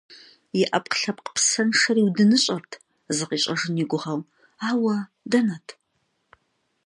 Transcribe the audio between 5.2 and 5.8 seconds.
дэнэт…